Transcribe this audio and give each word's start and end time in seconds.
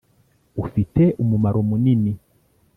ufite 0.63 1.03
umumaro 1.21 1.59
munini 1.69 2.11